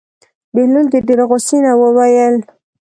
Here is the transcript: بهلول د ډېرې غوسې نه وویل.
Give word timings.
بهلول 0.53 0.85
د 0.93 0.95
ډېرې 1.07 1.25
غوسې 1.29 1.57
نه 1.65 1.71
وویل. 1.81 2.35